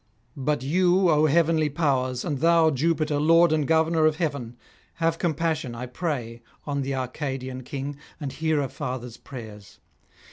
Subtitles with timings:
[0.35, 4.57] But you, O heavenly powers, and thou, Jupiter, Lord and Governor of Heaven,
[4.95, 9.79] have compassion, I pray, on [574 609]the Arcadian king, and hear a father's prayers.